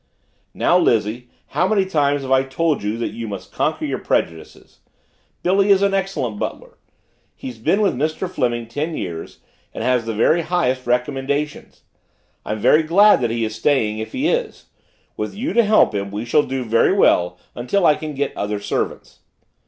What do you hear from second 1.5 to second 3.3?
many times have I told you that you